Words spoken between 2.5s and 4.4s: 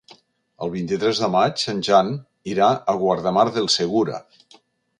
irà a Guardamar del Segura.